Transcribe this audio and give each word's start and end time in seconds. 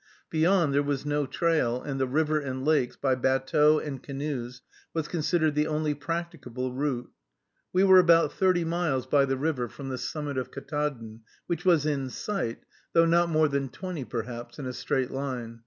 Beyond, 0.31 0.73
there 0.73 0.81
was 0.81 1.05
no 1.05 1.27
trail, 1.27 1.79
and 1.79 1.99
the 1.99 2.07
river 2.07 2.39
and 2.39 2.65
lakes, 2.65 2.95
by 2.95 3.13
batteaux 3.13 3.77
and 3.77 4.01
canoes, 4.01 4.63
was 4.95 5.07
considered 5.07 5.53
the 5.53 5.67
only 5.67 5.93
practicable 5.93 6.73
route. 6.73 7.11
We 7.71 7.83
were 7.83 7.99
about 7.99 8.33
thirty 8.33 8.65
miles 8.65 9.05
by 9.05 9.25
the 9.25 9.37
river 9.37 9.69
from 9.69 9.89
the 9.89 9.99
summit 9.99 10.39
of 10.39 10.49
Ktaadn, 10.49 11.19
which 11.45 11.65
was 11.65 11.85
in 11.85 12.09
sight, 12.09 12.63
though 12.93 13.05
not 13.05 13.29
more 13.29 13.47
than 13.47 13.69
twenty, 13.69 14.03
perhaps, 14.03 14.57
in 14.57 14.65
a 14.65 14.73
straight 14.73 15.11
line. 15.11 15.59